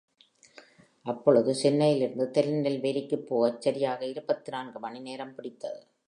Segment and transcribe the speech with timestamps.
[1.05, 5.81] அப்பொழுது சென்னையிலிருந்து திருநெல்வேலிக்குப் போகச் சரியாக இருபத்து நான்கு மணிநேரம் பிடித்தது.